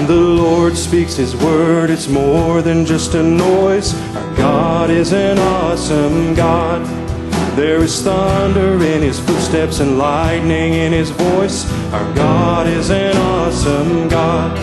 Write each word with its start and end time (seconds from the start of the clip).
When 0.00 0.08
the 0.08 0.14
Lord 0.14 0.78
speaks 0.78 1.16
His 1.16 1.36
word, 1.36 1.90
it's 1.90 2.08
more 2.08 2.62
than 2.62 2.86
just 2.86 3.14
a 3.14 3.22
noise. 3.22 3.92
Our 4.16 4.34
God 4.34 4.88
is 4.88 5.12
an 5.12 5.38
awesome 5.38 6.34
God. 6.34 6.86
There 7.54 7.80
is 7.80 8.00
thunder 8.00 8.82
in 8.82 9.02
His 9.02 9.20
footsteps 9.20 9.80
and 9.80 9.98
lightning 9.98 10.72
in 10.72 10.92
His 10.92 11.10
voice. 11.10 11.70
Our 11.92 12.14
God 12.14 12.66
is 12.66 12.90
an 12.90 13.14
awesome 13.14 14.08
God. 14.08 14.56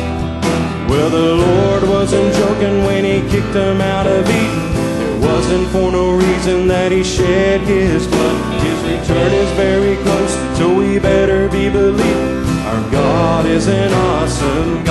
Well, 0.90 1.12
the 1.12 1.36
Lord 1.36 1.84
wasn't 1.84 2.34
joking 2.34 2.84
when 2.86 3.06
He 3.06 3.22
kicked 3.30 3.54
them 3.54 3.80
out 3.80 4.08
of 4.08 4.28
Eden. 4.28 5.22
It 5.22 5.22
wasn't 5.24 5.68
for 5.68 5.92
no 5.92 6.18
reason 6.18 6.68
that 6.70 6.92
He 6.92 7.04
shed 7.04 7.62
His 7.62 8.08
blood. 8.08 8.64
His 8.64 8.80
return 8.82 9.32
is 9.32 9.52
very 9.52 9.98
close, 9.98 10.34
so 10.58 10.74
we 10.74 10.98
better 10.98 11.48
be 11.48 11.70
believing. 11.70 12.38
Our 12.66 12.92
God 12.92 13.46
is 13.46 13.68
an 13.68 13.94
awesome 13.94 14.84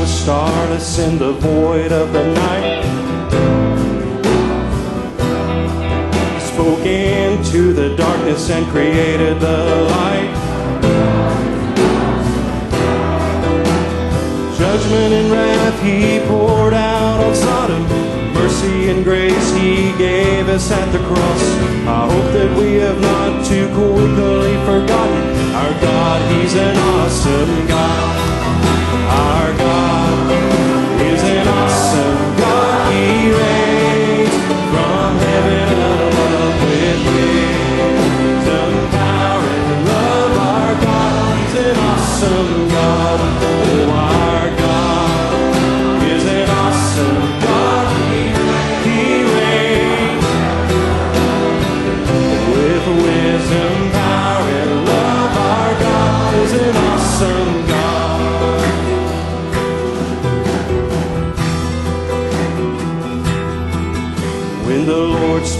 was 0.00 0.10
starless 0.10 0.98
in 0.98 1.18
the 1.18 1.32
void 1.32 1.92
of 1.92 2.12
the 2.12 2.24
night, 2.34 2.82
spoke 6.40 6.84
into 6.84 7.72
the 7.72 7.96
darkness 7.96 8.50
and 8.50 8.66
created 8.66 9.40
the 9.40 9.58
light. 9.94 10.32
Judgment 14.58 15.12
and 15.14 15.30
wrath 15.32 15.82
He 15.82 16.20
poured 16.28 16.74
out 16.74 17.20
on 17.20 17.34
Sodom. 17.34 17.82
Mercy 18.34 18.90
and 18.90 19.04
grace 19.04 19.50
He 19.54 19.92
gave 19.96 20.48
us 20.48 20.70
at 20.70 20.90
the 20.92 20.98
cross. 21.08 21.42
I 21.86 22.08
hope 22.10 22.32
that 22.32 22.58
we 22.58 22.74
have 22.74 23.00
not 23.00 23.46
too 23.46 23.66
quickly 23.68 24.35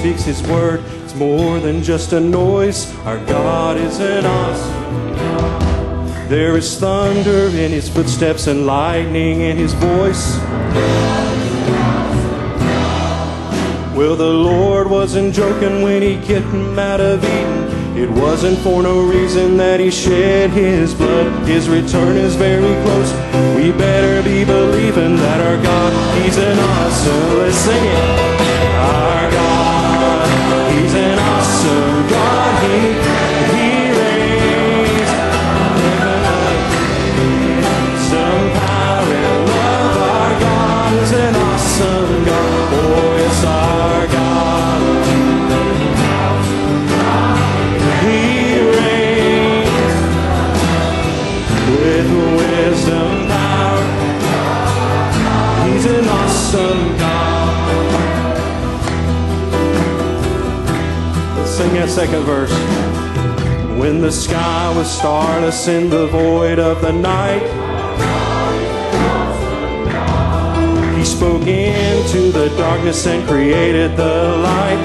speaks 0.06 0.22
His 0.22 0.42
word, 0.46 0.84
it's 1.02 1.16
more 1.16 1.58
than 1.58 1.82
just 1.82 2.12
a 2.12 2.20
noise. 2.20 2.94
Our 2.98 3.18
God 3.26 3.76
is 3.76 3.98
an 3.98 4.24
awesome 4.24 5.16
God. 5.16 6.30
There 6.30 6.56
is 6.56 6.78
thunder 6.78 7.48
in 7.48 7.72
His 7.72 7.88
footsteps 7.88 8.46
and 8.46 8.66
lightning 8.66 9.40
in 9.40 9.56
His 9.56 9.72
voice. 9.72 10.38
Well, 13.96 14.14
the 14.14 14.32
Lord 14.32 14.88
wasn't 14.88 15.34
joking 15.34 15.82
when 15.82 16.02
He 16.02 16.24
kicked 16.24 16.46
him 16.46 16.78
out 16.78 17.00
of 17.00 17.24
Eden. 17.24 17.96
It 17.98 18.10
wasn't 18.10 18.58
for 18.58 18.84
no 18.84 19.02
reason 19.02 19.56
that 19.56 19.80
He 19.80 19.90
shed 19.90 20.50
His 20.50 20.94
blood. 20.94 21.48
His 21.48 21.68
return 21.68 22.16
is 22.16 22.36
very 22.36 22.80
close. 22.84 23.10
We 23.56 23.72
better 23.72 24.22
be 24.22 24.44
believing 24.44 25.16
that 25.16 25.40
our 25.40 25.60
God, 25.64 26.22
He's 26.22 26.38
an 26.38 26.58
awesome. 26.60 27.38
Let's 27.38 27.56
sing 27.56 27.84
it. 27.84 28.36
Our 28.76 29.16
Second 61.84 62.25
verse. 62.25 62.53
When 63.78 64.00
the 64.00 64.10
sky 64.10 64.76
was 64.76 64.91
starless 64.91 65.66
in 65.69 65.88
the 65.88 66.09
void 66.09 66.59
of 66.59 66.82
the 66.82 66.92
night, 66.92 67.42
He 70.98 71.04
spoke 71.04 71.47
into 71.47 72.32
the 72.32 72.48
darkness 72.59 73.06
and 73.06 73.26
created 73.26 73.97
the 73.97 74.36
light. 74.36 74.82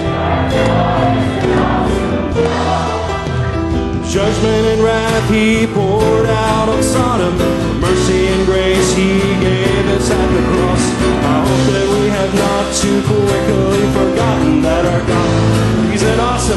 Judgment 4.07 4.67
and 4.67 4.83
wrath 4.83 5.29
He 5.29 5.67
poured 5.67 6.27
out 6.27 6.69
on 6.69 6.83
Sodom. 6.83 7.35
Mercy 7.81 8.27
and 8.27 8.45
grace 8.45 8.93
He 8.93 9.19
gave 9.41 9.85
us 9.87 10.09
at 10.11 10.27
the 10.27 10.41
cross. 10.47 10.60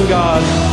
God. 0.08 0.63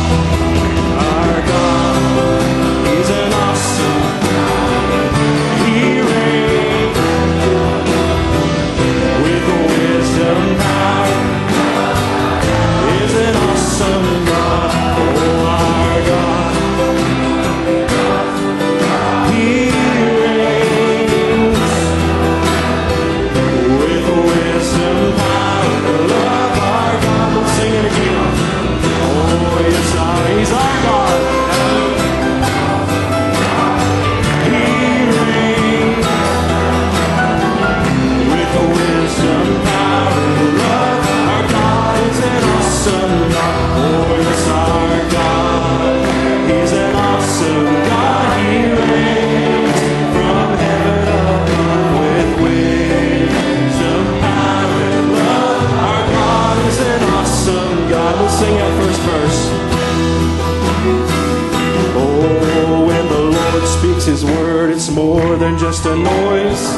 Speaks 64.02 64.20
His 64.20 64.30
word, 64.30 64.70
it's 64.70 64.90
more 64.90 65.36
than 65.36 65.56
just 65.56 65.86
a 65.86 65.94
noise. 65.94 66.72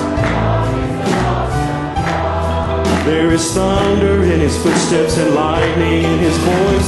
There 3.07 3.31
is 3.33 3.51
thunder 3.55 4.25
in 4.25 4.41
his 4.41 4.63
footsteps 4.63 5.17
and 5.17 5.35
lightning 5.35 6.05
in 6.05 6.19
his 6.19 6.37
voice. 6.37 6.84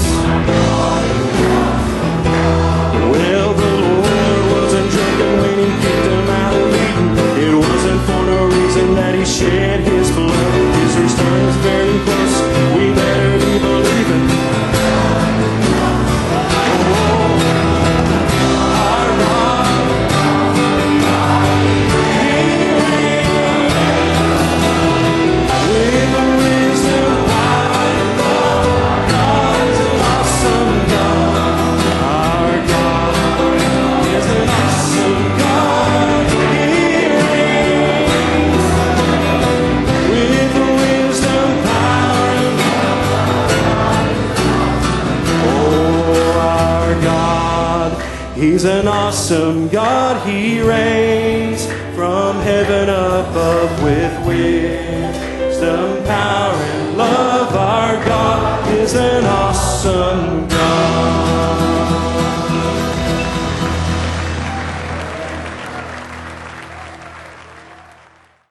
He's 48.37 48.67
an 48.67 48.87
awesome 48.87 49.69
God, 49.69 50.29
He 50.29 50.61
reigns 50.61 51.65
from 51.95 52.37
heaven 52.41 52.91
above 52.91 53.83
with 53.83 54.27
wisdom, 54.27 56.05
power, 56.05 56.53
and 56.53 56.99
love. 56.99 57.57
Our 57.57 57.95
God 58.05 58.71
is 58.75 58.95
an 58.95 59.25
awesome 59.25 60.47
God. 60.49 60.86